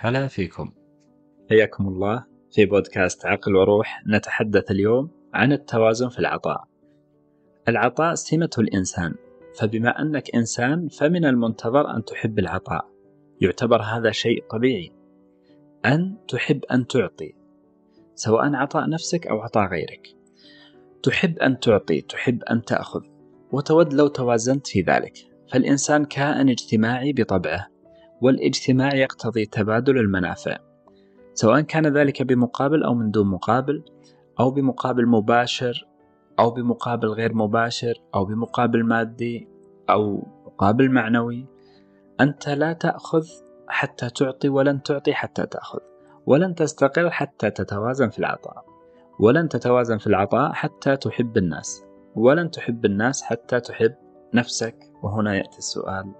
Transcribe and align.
هلا 0.00 0.26
فيكم 0.26 0.72
حياكم 1.50 1.88
الله 1.88 2.24
في 2.50 2.66
بودكاست 2.66 3.26
عقل 3.26 3.56
وروح 3.56 4.02
نتحدث 4.06 4.70
اليوم 4.70 5.10
عن 5.34 5.52
التوازن 5.52 6.08
في 6.08 6.18
العطاء. 6.18 6.64
العطاء 7.68 8.14
سمة 8.14 8.50
الإنسان، 8.58 9.14
فبما 9.58 10.02
أنك 10.02 10.34
إنسان 10.34 10.88
فمن 10.88 11.24
المنتظر 11.24 11.96
أن 11.96 12.04
تحب 12.04 12.38
العطاء. 12.38 12.88
يعتبر 13.40 13.82
هذا 13.82 14.10
شيء 14.10 14.44
طبيعي. 14.50 14.92
أن 15.86 16.16
تحب 16.28 16.64
أن 16.64 16.86
تعطي، 16.86 17.34
سواء 18.14 18.54
عطاء 18.54 18.88
نفسك 18.88 19.26
أو 19.26 19.40
عطاء 19.40 19.70
غيرك. 19.70 20.08
تحب 21.02 21.38
أن 21.38 21.60
تعطي، 21.60 22.00
تحب 22.00 22.42
أن 22.42 22.62
تأخذ، 22.62 23.02
وتود 23.52 23.94
لو 23.94 24.08
توازنت 24.08 24.66
في 24.66 24.80
ذلك. 24.80 25.14
فالإنسان 25.52 26.04
كائن 26.04 26.48
اجتماعي 26.48 27.12
بطبعه، 27.12 27.66
والاجتماع 28.22 28.94
يقتضي 28.94 29.46
تبادل 29.46 29.98
المنافع 29.98 30.58
سواء 31.34 31.60
كان 31.60 31.86
ذلك 31.86 32.22
بمقابل 32.22 32.84
أو 32.84 32.94
من 32.94 33.10
دون 33.10 33.26
مقابل 33.26 33.84
أو 34.40 34.50
بمقابل 34.50 35.06
مباشر 35.06 35.86
أو 36.38 36.50
بمقابل 36.50 37.08
غير 37.08 37.34
مباشر 37.34 37.94
أو 38.14 38.24
بمقابل 38.24 38.84
مادي 38.84 39.48
أو 39.90 40.26
مقابل 40.46 40.90
معنوي. 40.90 41.46
أنت 42.20 42.48
لا 42.48 42.72
تأخذ 42.72 43.26
حتى 43.68 44.10
تعطي 44.10 44.48
ولن 44.48 44.82
تعطي 44.82 45.14
حتى 45.14 45.46
تأخذ 45.46 45.78
ولن 46.26 46.54
تستقر 46.54 47.10
حتى 47.10 47.50
تتوازن 47.50 48.08
في 48.08 48.18
العطاء 48.18 48.64
ولن 49.18 49.48
تتوازن 49.48 49.98
في 49.98 50.06
العطاء 50.06 50.52
حتى 50.52 50.96
تحب 50.96 51.36
الناس 51.36 51.84
ولن 52.14 52.50
تحب 52.50 52.84
الناس 52.84 53.22
حتى 53.22 53.60
تحب 53.60 53.94
نفسك. 54.34 54.76
وهنا 55.02 55.36
يأتي 55.36 55.58
السؤال 55.58 56.12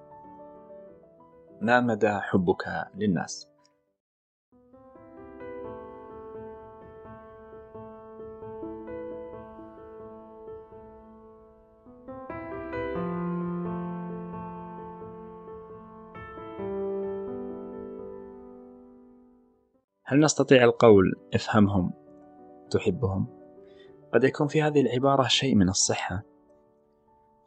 ما 1.60 1.80
مدى 1.80 2.10
حبك 2.10 2.64
للناس؟ 2.94 3.48
هل 20.04 20.20
نستطيع 20.20 20.64
القول 20.64 21.14
افهمهم 21.34 21.92
تحبهم 22.70 23.26
قد 24.14 24.24
يكون 24.24 24.46
في 24.46 24.62
هذه 24.62 24.80
العبارة 24.80 25.28
شيء 25.28 25.54
من 25.54 25.68
الصحة 25.68 26.22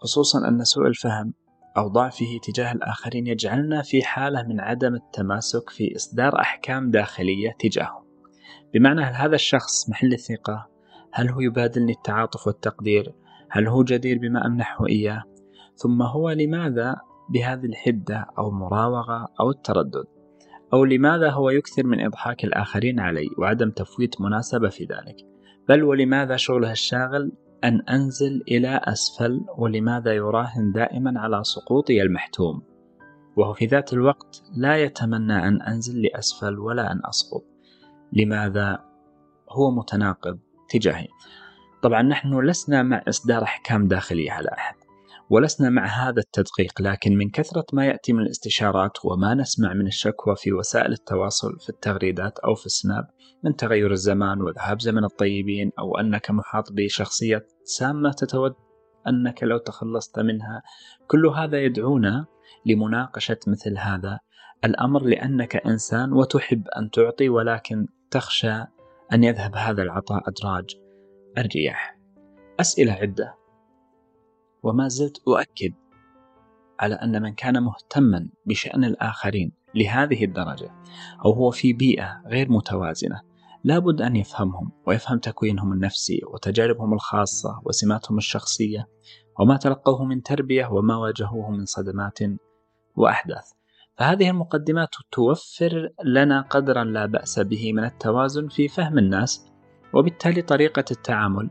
خصوصا 0.02 0.48
أن 0.48 0.64
سوء 0.64 0.88
الفهم 0.88 1.34
أو 1.78 1.88
ضعفه 1.88 2.40
تجاه 2.44 2.72
الآخرين 2.72 3.28
يجعلنا 3.28 3.82
في 3.82 4.04
حالة 4.04 4.44
من 4.44 4.60
عدم 4.60 4.96
التماسك 4.96 5.70
في 5.70 5.96
إصدار 5.96 6.40
أحكام 6.40 6.92
داخلية 6.92 7.56
تجاههم 7.60 8.04
بمعنى 8.74 9.02
هل 9.02 9.14
هذا 9.14 9.36
الشخص 9.36 9.90
محل 9.90 10.14
الثقة؟ 10.14 10.68
هل 11.14 11.30
هو 11.30 11.40
يبادلني 11.40 11.92
التعاطف 11.92 12.48
والتقدير؟ 12.48 13.14
هل 13.50 13.68
هو 13.68 13.84
جدير 13.84 14.18
بما 14.18 14.46
أمنحه 14.46 14.88
إياه؟ 14.88 15.24
ثم 15.76 16.02
هو 16.02 16.30
لماذا 16.30 16.96
بهذه 17.30 17.66
الحدة 17.66 18.26
أو 18.38 18.50
المراوغة 18.50 19.28
أو 19.40 19.50
التردد؟ 19.50 20.06
أو 20.74 20.86
لماذا 20.86 21.30
هو 21.30 21.50
يكثر 21.50 21.86
من 21.86 22.06
إضحاك 22.06 22.44
الآخرين 22.44 23.00
علي 23.00 23.28
وعدم 23.38 23.72
تفويت 23.72 24.22
مناسبة 24.22 24.70
في 24.70 24.84
ذلك؟ 24.84 25.16
بل 25.70 25.84
ولماذا 25.84 26.36
شغله 26.36 26.72
الشاغل 26.72 27.32
أن 27.64 27.82
أنزل 27.82 28.44
إلى 28.48 28.82
أسفل 28.84 29.46
ولماذا 29.58 30.14
يراهن 30.14 30.72
دائما 30.72 31.20
على 31.20 31.44
سقوطي 31.44 32.02
المحتوم. 32.02 32.62
وهو 33.36 33.54
في 33.54 33.66
ذات 33.66 33.94
الوقت 33.94 34.44
لا 34.58 34.78
يتمنى 34.78 35.48
أن 35.48 35.62
أنزل 35.62 36.02
لأسفل 36.02 36.60
ولا 36.60 36.92
أن 36.92 37.02
أسقط. 37.06 37.44
لماذا؟ 38.14 38.80
هو 39.50 39.72
متناقض 39.72 40.40
تجاهي. 40.70 41.08
طبعا 41.82 42.02
نحن 42.02 42.40
لسنا 42.40 42.84
مع 42.84 43.04
إصدار 43.10 43.44
أحكام 43.44 43.88
داخلية 43.88 44.32
على 44.32 44.50
أحد 44.50 44.76
ولسنا 45.32 45.70
مع 45.70 45.86
هذا 45.86 46.20
التدقيق 46.20 46.82
لكن 46.82 47.18
من 47.18 47.30
كثرة 47.30 47.66
ما 47.74 47.86
يأتي 47.86 48.14
من 48.14 48.22
الاستشارات 48.22 49.06
وما 49.06 49.34
نسمع 49.34 49.74
من 49.74 49.88
الشكوى 49.88 50.36
في 50.36 50.54
وسائل 50.54 50.92
التواصل 50.92 51.60
في 51.60 51.70
التغريدات 51.70 52.40
أو 52.40 52.56
في 52.56 52.66
السناب 52.66 53.08
من 53.44 53.56
تغير 53.56 53.92
الزمان 53.92 54.42
وذهاب 54.42 54.82
زمن 54.82 55.04
الطيبين 55.04 55.72
أو 55.80 55.98
أنك 55.98 56.32
محاط 56.32 56.72
بشخصية 56.72 57.46
سامة 57.64 58.12
تتود 58.12 58.54
أنك 59.08 59.44
لو 59.44 59.58
تخلصت 59.58 60.20
منها. 60.20 60.64
كل 61.08 61.28
هذا 61.28 61.64
يدعونا 61.64 62.26
لمناقشة 62.66 63.38
مثل 63.48 63.78
هذا 63.78 64.20
الأمر 64.66 65.04
لأنك 65.04 65.56
إنسان 65.56 66.14
وتحب 66.14 66.68
أن 66.68 66.90
تعطي 66.90 67.30
ولكن 67.30 67.88
تخشى 68.12 68.66
أن 69.14 69.24
يذهب 69.24 69.56
هذا 69.56 69.84
العطاء 69.84 70.22
أدراج 70.30 70.76
الرياح. 71.38 71.98
أسئلة 72.60 72.94
عدة. 72.94 73.41
وما 74.64 74.88
زلت 74.88 75.22
أؤكد 75.28 75.74
على 76.80 76.96
أن 76.96 77.22
من 77.22 77.34
كان 77.34 77.64
مهتما 77.64 78.30
بشأن 78.46 78.84
الآخرين 78.84 79.52
لهذه 79.76 80.24
الدرجة 80.26 80.72
أو 81.26 81.32
هو 81.32 81.52
في 81.52 81.74
بيئة 81.74 82.22
غير 82.28 82.52
متوازنة 82.52 83.22
لابد 83.64 84.02
أن 84.02 84.16
يفهمهم 84.16 84.72
ويفهم 84.88 85.20
تكوينهم 85.20 85.74
النفسي 85.74 86.22
وتجاربهم 86.34 86.94
الخاصة 86.94 87.62
وسماتهم 87.66 88.18
الشخصية 88.18 88.88
وما 89.40 89.58
تلقوه 89.58 90.06
من 90.06 90.24
تربية 90.24 90.66
وما 90.66 90.96
واجهوه 90.96 91.52
من 91.52 91.66
صدمات 91.66 92.20
وأحداث. 92.96 93.52
فهذه 93.98 94.30
المقدمات 94.30 94.90
توفر 95.12 95.90
لنا 96.06 96.42
قدرا 96.42 96.84
لا 96.84 97.06
بأس 97.06 97.40
به 97.40 97.74
من 97.74 97.84
التوازن 97.84 98.48
في 98.48 98.68
فهم 98.68 98.98
الناس 98.98 99.46
وبالتالي 99.94 100.42
طريقة 100.42 100.86
التعامل 100.92 101.50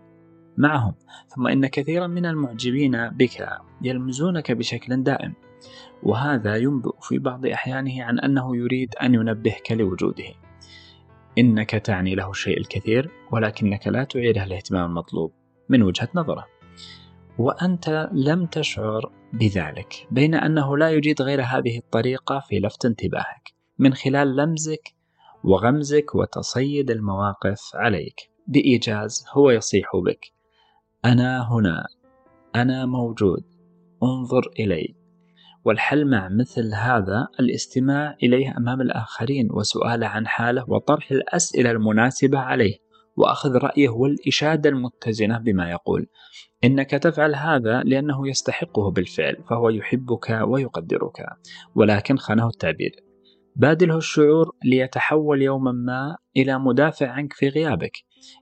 معهم 0.60 0.94
ثم 1.28 1.46
إن 1.46 1.66
كثيرا 1.66 2.06
من 2.06 2.26
المعجبين 2.26 3.08
بك 3.08 3.48
يلمزونك 3.82 4.52
بشكل 4.52 5.02
دائم 5.02 5.34
وهذا 6.02 6.56
ينبئ 6.56 6.92
في 7.02 7.18
بعض 7.18 7.46
أحيانه 7.46 8.04
عن 8.04 8.18
أنه 8.18 8.56
يريد 8.56 8.94
أن 9.02 9.14
ينبهك 9.14 9.72
لوجوده. 9.72 10.34
إنك 11.38 11.70
تعني 11.70 12.14
له 12.14 12.30
الشيء 12.30 12.58
الكثير 12.58 13.10
ولكنك 13.32 13.86
لا 13.86 14.04
تعيره 14.04 14.44
الاهتمام 14.44 14.90
المطلوب 14.90 15.32
من 15.68 15.82
وجهة 15.82 16.08
نظره. 16.14 16.46
وأنت 17.38 18.10
لم 18.12 18.46
تشعر 18.46 19.12
بذلك 19.32 20.06
بين 20.10 20.34
أنه 20.34 20.76
لا 20.76 20.90
يجيد 20.90 21.22
غير 21.22 21.42
هذه 21.42 21.78
الطريقة 21.78 22.40
في 22.48 22.58
لفت 22.58 22.84
انتباهك 22.84 23.54
من 23.78 23.94
خلال 23.94 24.36
لمزك 24.36 24.94
وغمزك 25.44 26.14
وتصيد 26.14 26.90
المواقف 26.90 27.60
عليك. 27.74 28.30
بإيجاز 28.46 29.24
هو 29.32 29.50
يصيح 29.50 29.86
بك. 30.04 30.39
أنا 31.04 31.52
هنا. 31.52 31.86
أنا 32.56 32.86
موجود. 32.86 33.44
انظر 34.02 34.50
إلي. 34.58 34.94
والحل 35.64 36.10
مع 36.10 36.28
مثل 36.28 36.74
هذا 36.74 37.28
الاستماع 37.40 38.16
إليه 38.22 38.56
أمام 38.56 38.80
الآخرين 38.80 39.48
وسؤاله 39.52 40.06
عن 40.06 40.26
حاله 40.26 40.64
وطرح 40.68 41.10
الأسئلة 41.10 41.70
المناسبة 41.70 42.38
عليه. 42.38 42.76
وأخذ 43.16 43.56
رأيه 43.56 43.88
والإشادة 43.88 44.70
المتزنة 44.70 45.38
بما 45.38 45.70
يقول. 45.70 46.06
إنك 46.64 46.90
تفعل 46.90 47.34
هذا 47.34 47.82
لأنه 47.82 48.28
يستحقه 48.28 48.90
بالفعل 48.90 49.36
فهو 49.50 49.68
يحبك 49.68 50.40
ويقدرك. 50.42 51.26
ولكن 51.74 52.16
خانه 52.16 52.46
التعبير. 52.46 53.09
بادله 53.56 53.96
الشعور 53.96 54.56
ليتحول 54.64 55.42
يوما 55.42 55.72
ما 55.72 56.16
إلى 56.36 56.58
مدافع 56.58 57.08
عنك 57.08 57.32
في 57.32 57.48
غيابك. 57.48 57.92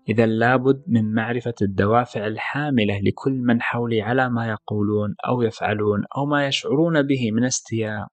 إذا 0.09 0.27
لابد 0.27 0.83
من 0.87 1.15
معرفة 1.15 1.55
الدوافع 1.63 2.27
الحاملة 2.27 3.01
لكل 3.01 3.33
من 3.33 3.63
حولي 3.63 4.03
على 4.03 4.29
ما 4.29 4.49
يقولون 4.49 5.15
أو 5.29 5.43
يفعلون 5.43 6.05
أو 6.17 6.27
ما 6.27 6.47
يشعرون 6.47 7.03
به 7.03 7.33
من 7.33 7.45
استياء 7.45 8.07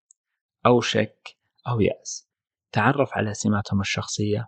أو 0.65 0.81
شك 0.81 1.37
أو 1.67 1.81
يأس. 1.81 2.27
تعرف 2.71 3.09
على 3.13 3.33
سماتهم 3.33 3.79
الشخصية. 3.81 4.47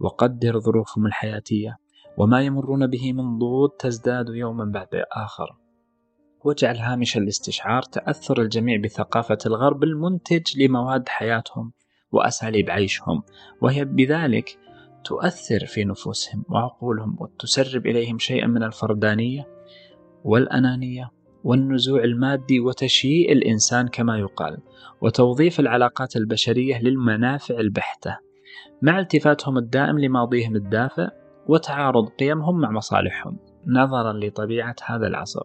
وقدر 0.00 0.60
ظروفهم 0.60 1.06
الحياتية. 1.06 1.76
وما 2.18 2.42
يمرون 2.42 2.86
به 2.86 3.12
من 3.12 3.38
ضغوط 3.38 3.80
تزداد 3.80 4.28
يوما 4.28 4.64
بعد 4.64 4.88
آخر. 5.12 5.56
واجعل 6.44 6.76
هامش 6.76 7.16
الاستشعار 7.16 7.82
تأثر 7.82 8.42
الجميع 8.42 8.80
بثقافة 8.84 9.38
الغرب 9.46 9.84
المنتج 9.84 10.62
لمواد 10.62 11.08
حياتهم. 11.08 11.72
وأساليب 12.12 12.70
عيشهم 12.70 13.22
وهي 13.60 13.84
بذلك 13.84 14.58
تؤثر 15.04 15.66
في 15.66 15.84
نفوسهم 15.84 16.44
وعقولهم 16.48 17.16
وتسرب 17.20 17.86
إليهم 17.86 18.18
شيئا 18.18 18.46
من 18.46 18.62
الفردانية 18.62 19.48
والأنانية 20.24 21.10
والنزوع 21.44 22.04
المادي 22.04 22.60
وتشييء 22.60 23.32
الإنسان 23.32 23.88
كما 23.88 24.18
يقال 24.18 24.58
وتوظيف 25.00 25.60
العلاقات 25.60 26.16
البشرية 26.16 26.82
للمنافع 26.82 27.54
البحتة 27.54 28.18
مع 28.82 28.98
التفاتهم 28.98 29.58
الدائم 29.58 29.98
لماضيهم 29.98 30.56
الدافئ 30.56 31.08
وتعارض 31.48 32.08
قيمهم 32.08 32.60
مع 32.60 32.70
مصالحهم. 32.70 33.38
نظرا 33.66 34.12
لطبيعة 34.12 34.76
هذا 34.86 35.06
العصر. 35.06 35.42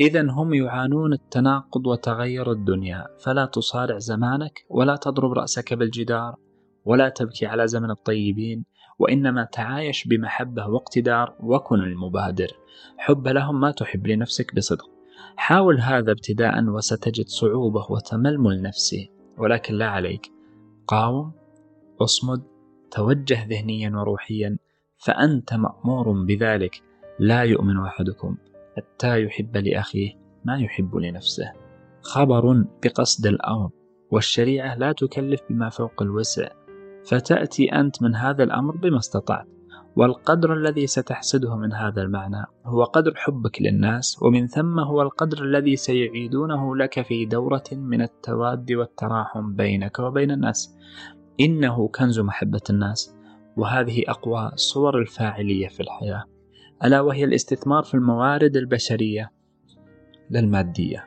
إذا 0.00 0.30
هم 0.30 0.54
يعانون 0.54 1.12
التناقض 1.12 1.86
وتغير 1.86 2.52
الدنيا. 2.52 3.06
فلا 3.24 3.44
تصارع 3.46 3.98
زمانك 3.98 4.64
ولا 4.70 4.96
تضرب 4.96 5.32
رأسك 5.32 5.74
بالجدار 5.74 6.36
ولا 6.84 7.08
تبكي 7.08 7.46
على 7.46 7.68
زمن 7.68 7.90
الطيبين 7.90 8.64
وإنما 8.98 9.44
تعايش 9.44 10.08
بمحبة 10.08 10.68
واقتدار 10.68 11.36
وكن 11.40 11.80
المبادر. 11.80 12.48
حب 12.98 13.28
لهم 13.28 13.60
ما 13.60 13.70
تحب 13.70 14.06
لنفسك 14.06 14.54
بصدق. 14.54 14.90
حاول 15.36 15.80
هذا 15.80 16.12
ابتداء 16.12 16.64
وستجد 16.64 17.26
صعوبة 17.26 17.86
وتململ 17.90 18.62
نفسي 18.62 19.10
ولكن 19.38 19.74
لا 19.74 19.86
عليك. 19.86 20.32
قاوم 20.86 21.32
اصمد 22.00 22.42
توجه 22.90 23.46
ذهنيا 23.46 23.90
وروحيا 23.90 24.58
فأنت 24.98 25.54
مأمور 25.54 26.24
بذلك. 26.24 26.82
لا 27.18 27.42
يؤمن 27.42 27.78
أحدكم. 27.78 28.36
حتى 28.80 29.22
يحب 29.22 29.56
لأخيه 29.56 30.12
ما 30.44 30.58
يحب 30.58 30.96
لنفسه. 30.96 31.52
خبر 32.02 32.64
بقصد 32.84 33.26
الأمر 33.26 33.70
والشريعة 34.10 34.74
لا 34.74 34.92
تكلف 34.92 35.40
بما 35.50 35.68
فوق 35.68 36.02
الوسع. 36.02 36.48
فتأتي 37.06 37.72
أنت 37.72 38.02
من 38.02 38.14
هذا 38.14 38.44
الأمر 38.44 38.76
بما 38.76 38.98
استطعت 38.98 39.46
والقدر 39.96 40.54
الذي 40.54 40.86
ستحسده 40.86 41.56
من 41.56 41.72
هذا 41.72 42.02
المعنى 42.02 42.44
هو 42.64 42.84
قدر 42.84 43.12
حبك 43.16 43.62
للناس 43.62 44.22
ومن 44.22 44.46
ثم 44.46 44.80
هو 44.80 45.02
القدر 45.02 45.44
الذي 45.44 45.76
سيعيدونه 45.76 46.76
لك 46.76 47.02
في 47.02 47.26
دورة 47.26 47.64
من 47.72 48.02
التواد 48.02 48.72
والتراحم 48.72 49.54
بينك 49.54 49.98
وبين 49.98 50.30
الناس. 50.30 50.76
إنه 51.40 51.88
كنز 51.88 52.20
محبة 52.20 52.60
الناس 52.70 53.16
وهذه 53.56 54.02
أقوى 54.08 54.50
صور 54.54 54.98
الفاعلية 54.98 55.68
في 55.68 55.80
الحياة. 55.80 56.24
ألا 56.84 57.00
وهي 57.00 57.24
الاستثمار 57.24 57.82
في 57.82 57.94
الموارد 57.94 58.56
البشرية 58.56 59.30
للمادية. 60.30 61.04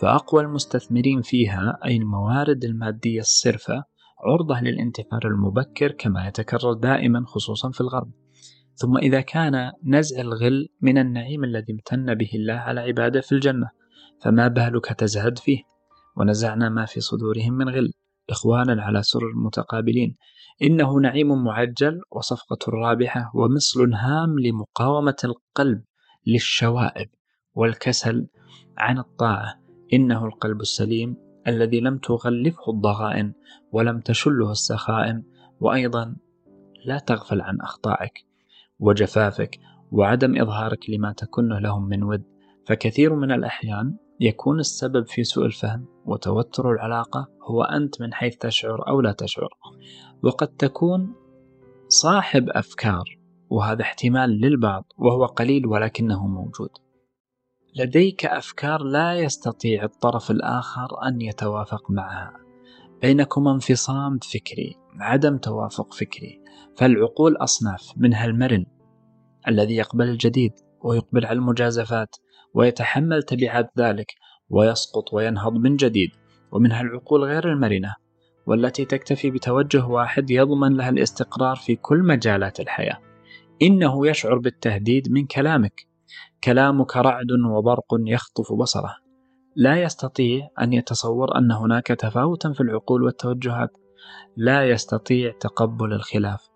فأقوى 0.00 0.42
المستثمرين 0.42 1.22
فيها 1.22 1.78
أي 1.84 1.96
الموارد 1.96 2.64
المادية 2.64 3.20
الصرفة 3.20 3.84
عرضة 4.24 4.60
للانتحار 4.60 5.20
المبكر 5.24 5.92
كما 5.92 6.28
يتكرر 6.28 6.72
دائما 6.72 7.24
خصوصا 7.26 7.70
في 7.70 7.80
الغرب. 7.80 8.10
ثم 8.74 8.96
إذا 8.96 9.20
كان 9.20 9.72
نزع 9.84 10.20
الغل 10.20 10.68
من 10.80 10.98
النعيم 10.98 11.44
الذي 11.44 11.72
امتن 11.72 12.14
به 12.14 12.30
الله 12.34 12.54
على 12.54 12.80
عباده 12.80 13.20
في 13.20 13.32
الجنة 13.32 13.70
فما 14.22 14.48
بالك 14.48 14.86
تزهد 14.86 15.38
فيه؟ 15.38 15.62
ونزعنا 16.16 16.68
ما 16.68 16.84
في 16.84 17.00
صدورهم 17.00 17.52
من 17.52 17.68
غل. 17.68 17.92
إخوانا 18.30 18.82
على 18.82 19.02
سرر 19.02 19.32
متقابلين. 19.36 20.16
إنه 20.62 21.00
نعيم 21.00 21.44
معجل 21.44 22.00
وصفقة 22.10 22.58
رابحة 22.68 23.32
ومصل 23.34 23.92
هام 23.94 24.38
لمقاومة 24.38 25.16
القلب 25.24 25.82
للشوائب 26.26 27.08
والكسل 27.54 28.26
عن 28.78 28.98
الطاعة. 28.98 29.54
إنه 29.92 30.26
القلب 30.26 30.60
السليم 30.60 31.16
الذي 31.46 31.80
لم 31.80 31.98
تغلفه 31.98 32.72
الضغائن 32.72 33.32
ولم 33.72 34.00
تشله 34.00 34.50
السخائم 34.50 35.22
وأيضا 35.60 36.16
لا 36.84 36.98
تغفل 36.98 37.40
عن 37.40 37.60
أخطائك 37.60 38.26
وجفافك 38.78 39.58
وعدم 39.92 40.40
إظهارك 40.40 40.90
لما 40.90 41.12
تكنه 41.12 41.58
لهم 41.58 41.88
من 41.88 42.02
ود. 42.02 42.24
فكثير 42.66 43.14
من 43.14 43.32
الأحيان 43.32 43.96
يكون 44.20 44.60
السبب 44.60 45.06
في 45.06 45.24
سوء 45.24 45.46
الفهم 45.46 45.86
وتوتر 46.06 46.72
العلاقة 46.72 47.28
هو 47.42 47.62
أنت 47.62 48.00
من 48.00 48.14
حيث 48.14 48.36
تشعر 48.36 48.88
أو 48.88 49.00
لا 49.00 49.12
تشعر. 49.12 49.48
وقد 50.22 50.48
تكون 50.48 51.14
صاحب 51.88 52.48
أفكار 52.48 53.18
وهذا 53.50 53.82
احتمال 53.82 54.30
للبعض 54.30 54.84
وهو 54.98 55.26
قليل 55.26 55.66
ولكنه 55.66 56.26
موجود. 56.26 56.70
لديك 57.76 58.26
أفكار 58.26 58.82
لا 58.82 59.14
يستطيع 59.14 59.84
الطرف 59.84 60.30
الآخر 60.30 60.88
أن 61.06 61.20
يتوافق 61.20 61.90
معها. 61.90 62.32
بينكما 63.02 63.52
انفصام 63.52 64.18
فكري 64.18 64.76
عدم 65.00 65.38
توافق 65.38 65.94
فكري. 65.94 66.40
فالعقول 66.76 67.36
أصناف 67.36 67.92
منها 67.96 68.24
المرن 68.24 68.66
الذي 69.48 69.76
يقبل 69.76 70.08
الجديد 70.08 70.52
ويقبل 70.80 71.26
على 71.26 71.38
المجازفات. 71.38 72.16
ويتحمل 72.54 73.22
تبعات 73.22 73.70
ذلك 73.78 74.14
ويسقط 74.50 75.12
وينهض 75.12 75.52
من 75.52 75.76
جديد 75.76 76.10
ومنها 76.52 76.80
العقول 76.80 77.24
غير 77.24 77.52
المرنة 77.52 77.94
والتي 78.48 78.84
تكتفي 78.84 79.30
بتوجه 79.30 79.86
واحد 79.86 80.30
يضمن 80.30 80.76
لها 80.76 80.88
الاستقرار 80.88 81.56
في 81.56 81.76
كل 81.76 81.98
مجالات 81.98 82.60
الحياة. 82.60 82.98
إنه 83.62 84.06
يشعر 84.06 84.38
بالتهديد 84.38 85.12
من 85.12 85.26
كلامك. 85.26 85.86
كلامك 86.44 86.96
رعد 86.96 87.32
وبرق 87.50 87.86
يخطف 87.92 88.52
بصره. 88.52 88.96
لا 89.56 89.82
يستطيع 89.82 90.48
أن 90.60 90.72
يتصور 90.72 91.38
أن 91.38 91.52
هناك 91.52 91.86
تفاوتا 91.86 92.52
في 92.52 92.60
العقول 92.60 93.02
والتوجهات. 93.02 93.70
لا 94.36 94.68
يستطيع 94.68 95.32
تقبل 95.40 95.92
الخلاف. 95.92 96.48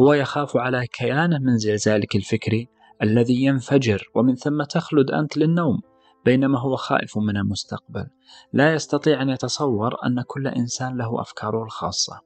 هو 0.00 0.12
يخاف 0.12 0.56
على 0.56 0.86
كيانه 0.86 1.38
من 1.38 1.58
زلزالك 1.58 2.16
الفكري 2.16 2.68
الذي 3.02 3.44
ينفجر 3.44 4.10
ومن 4.14 4.34
ثم 4.34 4.62
تخلد 4.62 5.10
أنت 5.10 5.36
للنوم 5.36 5.80
بينما 6.24 6.58
هو 6.58 6.76
خائف 6.76 7.18
من 7.18 7.36
المستقبل. 7.36 8.06
لا 8.52 8.74
يستطيع 8.74 9.22
أن 9.22 9.28
يتصور 9.28 9.94
أن 10.06 10.22
كل 10.26 10.48
إنسان 10.48 10.98
له 10.98 11.20
أفكاره 11.20 11.64
الخاصة. 11.64 12.20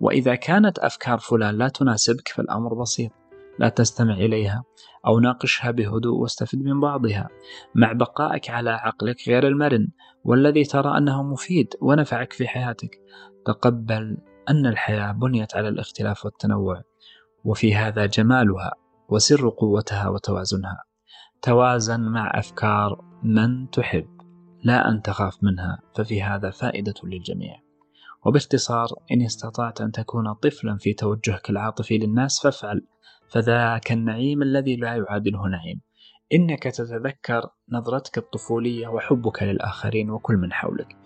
وإذا 0.00 0.34
كانت 0.34 0.78
أفكار 0.78 1.18
فلان 1.18 1.54
لا 1.54 1.68
تناسبك 1.68 2.28
فالأمر 2.28 2.74
بسيط. 2.74 3.10
لا 3.58 3.68
تستمع 3.68 4.14
إليها 4.14 4.64
أو 5.06 5.20
ناقشها 5.20 5.70
بهدوء 5.70 6.20
واستفد 6.20 6.58
من 6.58 6.80
بعضها. 6.80 7.28
مع 7.74 7.92
بقائك 7.92 8.50
على 8.50 8.70
عقلك 8.70 9.28
غير 9.28 9.48
المرن 9.48 9.88
والذي 10.24 10.64
ترى 10.64 10.98
أنه 10.98 11.22
مفيد 11.22 11.74
ونفعك 11.80 12.32
في 12.32 12.48
حياتك. 12.48 13.00
تقبل 13.46 14.16
أن 14.48 14.66
الحياة 14.66 15.12
بنيت 15.12 15.56
على 15.56 15.68
الاختلاف 15.68 16.24
والتنوع 16.24 16.82
وفي 17.44 17.74
هذا 17.74 18.06
جمالها 18.06 18.72
وسر 19.08 19.48
قوتها 19.48 20.08
وتوازنها. 20.08 20.84
توازن 21.42 22.00
مع 22.00 22.38
أفكار 22.38 23.04
من 23.22 23.70
تحب 23.70 24.06
لا 24.64 24.88
أن 24.88 25.02
تخاف 25.02 25.38
منها 25.42 25.78
ففي 25.96 26.22
هذا 26.22 26.50
فائدة 26.50 26.94
للجميع. 27.04 27.56
وباختصار 28.26 28.88
إن 29.12 29.22
استطعت 29.22 29.80
أن 29.80 29.92
تكون 29.92 30.32
طفلا 30.32 30.76
في 30.76 30.92
توجهك 30.92 31.50
العاطفي 31.50 31.98
للناس 31.98 32.42
فافعل. 32.42 32.86
فذاك 33.28 33.92
النعيم 33.92 34.42
الذي 34.42 34.76
لا 34.76 34.96
يعادله 34.96 35.48
نعيم. 35.48 35.80
إنك 36.34 36.62
تتذكر 36.62 37.50
نظرتك 37.68 38.18
الطفولية 38.18 38.88
وحبك 38.88 39.42
للآخرين 39.42 40.10
وكل 40.10 40.36
من 40.36 40.52
حولك. 40.52 40.96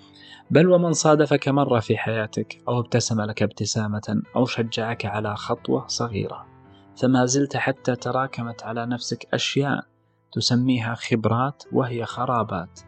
بل 0.51 0.69
ومن 0.71 0.93
صادفك 0.93 1.49
مرة 1.49 1.81
في 1.81 1.97
حياتك 1.97 2.63
أو 2.69 2.81
ابتسم 2.81 3.21
لك 3.21 3.43
ابتسامة 3.43 4.23
أو 4.37 4.45
شجعك 4.45 5.07
على 5.07 5.37
خطوة 5.37 5.87
صغيرة. 5.87 6.56
فما 6.97 7.27
زلت 7.27 7.57
حتى 7.57 7.97
تراكمت 7.97 8.63
على 8.63 8.87
نفسك 8.87 9.35
أشياء 9.35 9.87
تسميها 10.33 10.95
خبرات 10.95 11.63
وهي 11.73 12.05
خرابات 12.05 12.81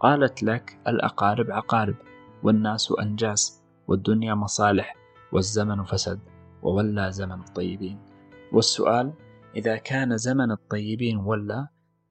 قالت 0.00 0.42
لك 0.42 0.78
الأقارب 0.88 1.50
عقارب 1.50 1.94
والناس 2.42 2.92
أنجاس 3.00 3.62
والدنيا 3.88 4.34
مصالح 4.34 4.96
والزمن 5.32 5.84
فسد 5.84 6.20
وولى 6.62 7.12
زمن 7.12 7.40
الطيبين 7.40 7.98
والسؤال 8.52 9.12
إذا 9.56 9.76
كان 9.76 10.16
زمن 10.16 10.50
الطيبين 10.50 11.16
ولا 11.16 11.68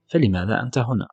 فلماذا 0.08 0.62
أنت 0.62 0.77
هنا؟ 0.77 1.08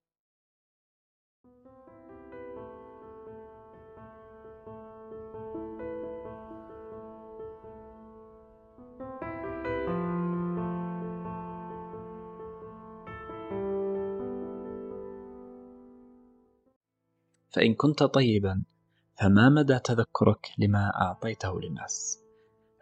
فإن 17.56 17.74
كنت 17.74 18.02
طيبا 18.02 18.62
فما 19.20 19.48
مدى 19.48 19.78
تذكرك 19.78 20.48
لما 20.58 20.92
أعطيته 21.00 21.60
للناس؟ 21.60 22.22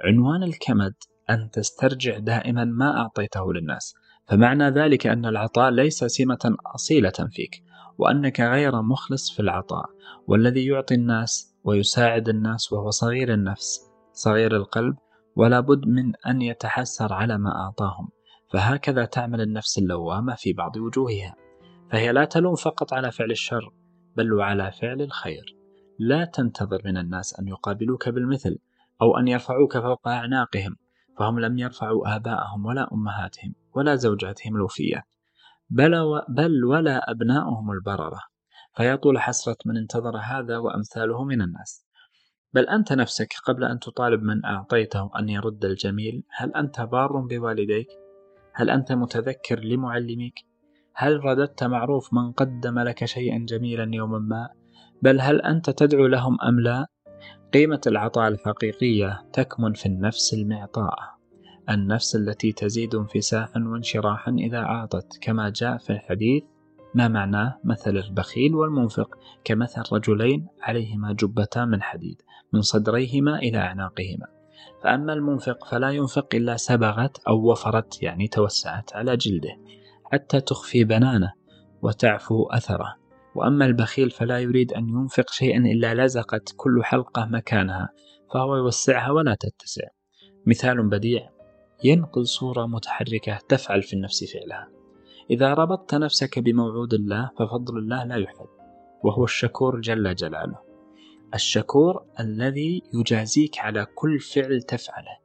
عنوان 0.00 0.42
الكمد 0.42 0.94
أن 1.30 1.50
تسترجع 1.50 2.18
دائما 2.18 2.64
ما 2.64 3.00
أعطيته 3.00 3.52
للناس 3.52 3.94
فمعنى 4.26 4.70
ذلك 4.70 5.06
أن 5.06 5.26
العطاء 5.26 5.70
ليس 5.70 6.04
سمة 6.04 6.56
أصيلة 6.74 7.28
فيك 7.30 7.62
وأنك 7.98 8.40
غير 8.40 8.82
مخلص 8.82 9.30
في 9.30 9.40
العطاء 9.40 9.86
والذي 10.26 10.66
يعطي 10.66 10.94
الناس 10.94 11.54
ويساعد 11.64 12.28
الناس 12.28 12.72
وهو 12.72 12.90
صغير 12.90 13.34
النفس 13.34 13.80
صغير 14.12 14.56
القلب 14.56 14.96
ولا 15.36 15.60
بد 15.60 15.86
من 15.86 16.12
أن 16.26 16.42
يتحسر 16.42 17.12
على 17.12 17.38
ما 17.38 17.56
أعطاهم 17.56 18.08
فهكذا 18.52 19.04
تعمل 19.04 19.40
النفس 19.40 19.78
اللوامة 19.78 20.34
في 20.34 20.52
بعض 20.52 20.76
وجوهها 20.76 21.36
فهي 21.90 22.12
لا 22.12 22.24
تلوم 22.24 22.54
فقط 22.54 22.92
على 22.92 23.12
فعل 23.12 23.30
الشر 23.30 23.83
بل 24.16 24.32
وعلى 24.32 24.72
فعل 24.72 25.02
الخير 25.02 25.56
لا 25.98 26.24
تنتظر 26.24 26.82
من 26.84 26.96
الناس 26.96 27.40
أن 27.40 27.48
يقابلوك 27.48 28.08
بالمثل 28.08 28.58
أو 29.02 29.18
أن 29.18 29.28
يرفعوك 29.28 29.78
فوق 29.78 30.08
أعناقهم 30.08 30.76
فهم 31.18 31.40
لم 31.40 31.58
يرفعوا 31.58 32.16
آباءهم 32.16 32.66
ولا 32.66 32.92
أمهاتهم 32.92 33.54
ولا 33.74 33.94
زوجاتهم 33.94 34.56
الوفيات 34.56 35.04
بل, 35.70 35.94
و 35.94 36.22
بل 36.28 36.64
ولا 36.64 37.10
أبناؤهم 37.10 37.70
البررة 37.70 38.20
فيطول 38.76 39.18
حسرة 39.18 39.56
من 39.66 39.76
انتظر 39.76 40.16
هذا 40.16 40.58
وأمثاله 40.58 41.24
من 41.24 41.42
الناس 41.42 41.86
بل 42.54 42.68
أنت 42.68 42.92
نفسك 42.92 43.34
قبل 43.44 43.64
أن 43.64 43.78
تطالب 43.78 44.22
من 44.22 44.44
أعطيته 44.44 45.10
أن 45.18 45.28
يرد 45.28 45.64
الجميل 45.64 46.22
هل 46.30 46.54
أنت 46.54 46.80
بار 46.80 47.20
بوالديك؟ 47.20 47.88
هل 48.52 48.70
أنت 48.70 48.92
متذكر 48.92 49.60
لمعلميك؟ 49.60 50.34
هل 50.96 51.24
رددت 51.24 51.64
معروف 51.64 52.14
من 52.14 52.32
قدم 52.32 52.78
لك 52.78 53.04
شيئا 53.04 53.38
جميلا 53.48 53.90
يوما 53.94 54.18
ما؟ 54.18 54.48
بل 55.02 55.20
هل 55.20 55.42
أنت 55.42 55.70
تدعو 55.70 56.06
لهم 56.06 56.40
أم 56.40 56.60
لا؟ 56.60 56.86
قيمة 57.52 57.80
العطاء 57.86 58.28
الحقيقية 58.28 59.22
تكمن 59.32 59.72
في 59.72 59.86
النفس 59.86 60.34
المعطاءة 60.34 61.14
النفس 61.70 62.16
التي 62.16 62.52
تزيد 62.52 62.94
انفساحا 62.94 63.64
وانشراحا 63.66 64.32
إذا 64.32 64.58
أعطت 64.58 65.18
كما 65.22 65.52
جاء 65.56 65.78
في 65.78 65.90
الحديث 65.90 66.42
ما 66.94 67.08
معناه 67.08 67.60
مثل 67.64 67.96
البخيل 67.96 68.54
والمنفق 68.54 69.18
كمثل 69.44 69.82
رجلين 69.92 70.46
عليهما 70.62 71.12
جبتان 71.12 71.68
من 71.68 71.82
حديد 71.82 72.22
من 72.52 72.62
صدريهما 72.62 73.38
إلى 73.38 73.58
أعناقهما 73.58 74.26
فأما 74.82 75.12
المنفق 75.12 75.64
فلا 75.64 75.90
ينفق 75.90 76.34
إلا 76.34 76.56
سبغت 76.56 77.18
أو 77.28 77.50
وفرت 77.50 78.02
يعني 78.02 78.28
توسعت 78.28 78.96
على 78.96 79.16
جلده 79.16 79.56
حتى 80.14 80.40
تخفي 80.40 80.84
بنانه 80.84 81.32
وتعفو 81.82 82.46
أثره. 82.46 82.96
وأما 83.34 83.66
البخيل 83.66 84.10
فلا 84.10 84.38
يريد 84.38 84.72
أن 84.72 84.88
ينفق 84.88 85.30
شيئا 85.30 85.58
إلا 85.58 86.04
لزقت 86.04 86.54
كل 86.56 86.84
حلقة 86.84 87.26
مكانها 87.26 87.88
فهو 88.34 88.56
يوسعها 88.56 89.10
ولا 89.10 89.34
تتسع. 89.34 89.88
مثال 90.46 90.88
بديع 90.88 91.30
ينقل 91.84 92.26
صورة 92.26 92.66
متحركة 92.66 93.38
تفعل 93.48 93.82
في 93.82 93.92
النفس 93.92 94.24
فعلها. 94.24 94.68
إذا 95.30 95.54
ربطت 95.54 95.94
نفسك 95.94 96.38
بموعود 96.38 96.94
الله 96.94 97.30
ففضل 97.38 97.78
الله 97.78 98.04
لا 98.04 98.16
يحد 98.16 98.46
وهو 99.04 99.24
الشكور 99.24 99.80
جل 99.80 100.14
جلاله. 100.14 100.58
الشكور 101.34 102.04
الذي 102.20 102.82
يجازيك 102.94 103.58
على 103.58 103.86
كل 103.94 104.20
فعل 104.20 104.62
تفعله. 104.62 105.18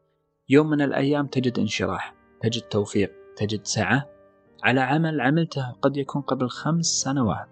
يوم 0.49 0.69
من 0.69 0.81
الأيام 0.81 1.27
تجد 1.27 1.59
انشراح 1.59 2.15
تجد 2.41 2.61
توفيق 2.61 3.11
تجد 3.35 3.65
سعة 3.65 4.18
على 4.63 4.81
عمل 4.81 5.21
عملته 5.21 5.71
قد 5.71 5.97
يكون 5.97 6.21
قبل 6.21 6.49
خمس 6.49 6.85
سنوات. 6.85 7.47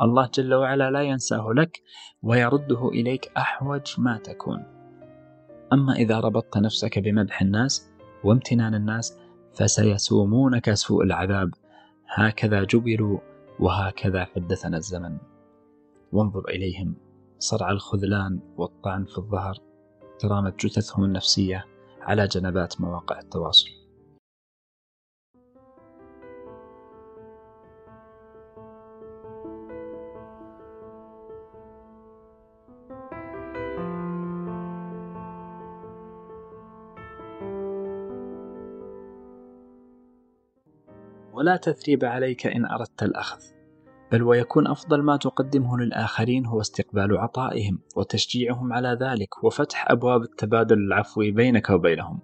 الله 0.00 0.30
جل 0.34 0.54
وعلا 0.54 0.90
لا 0.90 1.02
ينساه 1.02 1.52
لك 1.56 1.82
ويرده 2.22 2.88
إليك 2.88 3.32
أحوج 3.36 3.94
ما 3.98 4.18
تكون. 4.18 4.64
أما 5.72 5.92
إذا 5.92 6.20
ربطت 6.20 6.58
نفسك 6.58 6.98
بمدح 6.98 7.42
الناس 7.42 7.90
وامتنان 8.24 8.74
الناس 8.74 9.18
فسيسومونك 9.54 10.74
سوء 10.74 11.04
العذاب. 11.04 11.50
هكذا 12.08 12.64
جبلوا 12.64 13.18
وهكذا 13.60 14.24
حدثنا 14.24 14.76
الزمن. 14.76 15.18
وانظر 16.12 16.48
إليهم. 16.48 16.94
صرع 17.38 17.70
الخذلان 17.70 18.40
والطعن 18.56 19.04
في 19.04 19.18
الظهر. 19.18 19.54
ترامت 20.18 20.66
جثثهم 20.66 21.04
النفسية 21.04 21.64
على 22.02 22.26
جنبات 22.26 22.80
مواقع 22.80 23.18
التواصل. 23.18 23.81
ولا 41.32 41.56
تثريب 41.56 42.04
عليك 42.04 42.46
إن 42.46 42.66
أردت 42.66 43.02
الأخذ 43.02 43.42
بل 44.12 44.22
ويكون 44.22 44.66
أفضل 44.66 45.02
ما 45.02 45.16
تقدمه 45.16 45.78
للآخرين 45.78 46.46
هو 46.46 46.60
استقبال 46.60 47.18
عطائهم 47.18 47.82
وتشجيعهم 47.96 48.72
على 48.72 48.98
ذلك 49.00 49.44
وفتح 49.44 49.90
أبواب 49.90 50.22
التبادل 50.22 50.78
العفوي 50.78 51.30
بينك 51.30 51.70
وبينهم. 51.70 52.20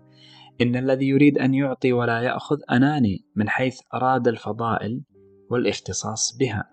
إن 0.61 0.77
الذي 0.77 1.09
يريد 1.09 1.39
أن 1.39 1.55
يعطي 1.55 1.93
ولا 1.93 2.21
يأخذ 2.21 2.57
أناني 2.71 3.25
من 3.37 3.49
حيث 3.49 3.81
أراد 3.95 4.29
الفضائل 4.29 5.05
والاختصاص 5.51 6.37
بها. 6.41 6.71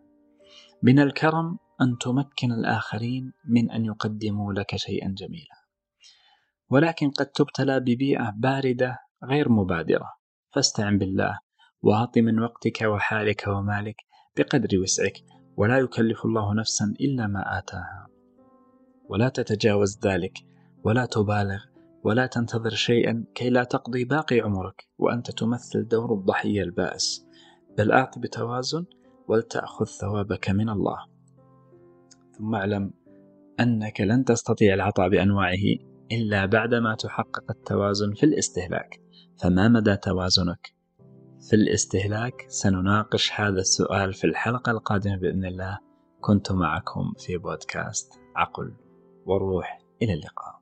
من 0.84 1.00
الكرم 1.00 1.58
أن 1.82 1.98
تمكن 2.02 2.52
الآخرين 2.52 3.32
من 3.50 3.72
أن 3.72 3.86
يقدموا 3.86 4.54
لك 4.54 4.76
شيئا 4.76 5.16
جميلا. 5.18 5.56
ولكن 6.70 7.10
قد 7.10 7.26
تبتلى 7.26 7.80
ببيئة 7.80 8.34
باردة 8.38 8.98
غير 9.24 9.50
مبادرة. 9.50 10.10
فاستعن 10.54 10.98
بالله 10.98 11.45
وأعط 11.86 12.18
من 12.18 12.40
وقتك 12.40 12.82
وحالك 12.82 13.44
ومالك 13.48 13.96
بقدر 14.38 14.80
وسعك 14.80 15.14
ولا 15.58 15.78
يكلف 15.78 16.26
الله 16.26 16.54
نفسا 16.54 16.94
إلا 17.02 17.28
ما 17.28 17.58
آتاها. 17.58 18.08
ولا 19.10 19.30
تتجاوز 19.30 20.00
ذلك 20.06 20.38
ولا 20.84 21.06
تبالغ 21.06 21.64
ولا 22.04 22.26
تنتظر 22.26 22.70
شيئا 22.70 23.26
كي 23.36 23.50
لا 23.50 23.64
تقضي 23.64 24.06
باقي 24.06 24.40
عمرك 24.40 24.88
وأنت 24.98 25.32
تمثل 25.32 25.88
دور 25.88 26.14
الضحية 26.14 26.62
البائس. 26.62 27.28
بل 27.78 27.92
أعط 27.92 28.20
بتوازن 28.20 28.86
ولتأخذ 29.28 29.86
ثوابك 29.86 30.50
من 30.50 30.70
الله. 30.70 30.98
ثم 32.38 32.56
اعلم 32.56 32.94
أنك 33.60 34.02
لن 34.02 34.24
تستطيع 34.24 34.74
العطاء 34.74 35.10
بأنواعه 35.10 35.66
إلا 36.12 36.46
بعدما 36.46 36.96
تحقق 36.96 37.52
التوازن 37.52 38.14
في 38.14 38.26
الاستهلاك. 38.26 39.02
فما 39.42 39.68
مدى 39.68 39.96
توازنك؟ 39.96 40.75
في 41.50 41.56
الاستهلاك 41.56 42.46
سنناقش 42.48 43.32
هذا 43.34 43.60
السؤال 43.60 44.14
في 44.14 44.24
الحلقة 44.24 44.72
القادمة 44.72 45.16
بإذن 45.16 45.46
الله. 45.46 45.80
كنت 46.22 46.52
معكم 46.52 47.14
في 47.18 47.38
بودكاست 47.38 48.14
عقل 48.36 48.74
وروح. 49.26 49.80
إلى 50.02 50.14
اللقاء. 50.14 50.55